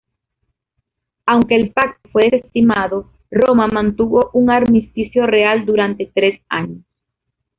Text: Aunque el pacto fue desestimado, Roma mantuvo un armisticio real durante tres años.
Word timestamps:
Aunque 1.27 1.55
el 1.55 1.73
pacto 1.73 2.09
fue 2.11 2.23
desestimado, 2.23 3.11
Roma 3.29 3.67
mantuvo 3.71 4.31
un 4.33 4.49
armisticio 4.49 5.27
real 5.27 5.63
durante 5.63 6.09
tres 6.11 6.41
años. 6.49 6.81